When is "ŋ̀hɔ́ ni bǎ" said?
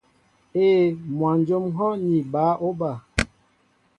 1.73-2.43